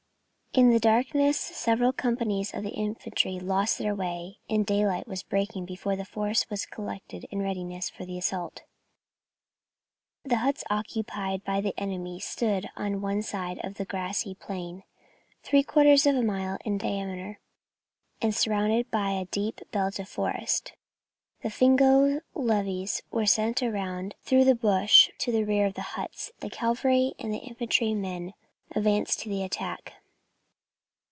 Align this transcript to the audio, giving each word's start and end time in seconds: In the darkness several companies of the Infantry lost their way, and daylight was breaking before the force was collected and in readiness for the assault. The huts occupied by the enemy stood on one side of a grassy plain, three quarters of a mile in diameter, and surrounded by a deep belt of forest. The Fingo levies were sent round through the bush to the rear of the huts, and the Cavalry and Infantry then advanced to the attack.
In 0.53 0.69
the 0.71 0.81
darkness 0.81 1.39
several 1.39 1.93
companies 1.93 2.53
of 2.53 2.63
the 2.63 2.71
Infantry 2.73 3.39
lost 3.39 3.77
their 3.77 3.95
way, 3.95 4.39
and 4.49 4.65
daylight 4.65 5.07
was 5.07 5.23
breaking 5.23 5.63
before 5.63 5.95
the 5.95 6.03
force 6.03 6.49
was 6.49 6.65
collected 6.65 7.25
and 7.31 7.39
in 7.39 7.47
readiness 7.47 7.89
for 7.89 8.03
the 8.03 8.17
assault. 8.17 8.63
The 10.25 10.39
huts 10.39 10.65
occupied 10.69 11.45
by 11.45 11.61
the 11.61 11.73
enemy 11.79 12.19
stood 12.19 12.69
on 12.75 12.99
one 12.99 13.21
side 13.21 13.61
of 13.63 13.79
a 13.79 13.85
grassy 13.85 14.35
plain, 14.35 14.83
three 15.41 15.63
quarters 15.63 16.05
of 16.05 16.17
a 16.17 16.21
mile 16.21 16.57
in 16.65 16.77
diameter, 16.77 17.39
and 18.21 18.35
surrounded 18.35 18.91
by 18.91 19.11
a 19.11 19.27
deep 19.27 19.61
belt 19.71 19.99
of 19.99 20.09
forest. 20.09 20.73
The 21.43 21.49
Fingo 21.49 22.19
levies 22.33 23.01
were 23.09 23.25
sent 23.25 23.61
round 23.61 24.15
through 24.23 24.43
the 24.43 24.53
bush 24.55 25.11
to 25.19 25.31
the 25.31 25.45
rear 25.45 25.65
of 25.67 25.75
the 25.75 25.95
huts, 25.95 26.29
and 26.29 26.41
the 26.41 26.53
Cavalry 26.53 27.13
and 27.17 27.33
Infantry 27.33 27.93
then 27.93 28.33
advanced 28.75 29.21
to 29.21 29.29
the 29.29 29.43
attack. 29.43 29.93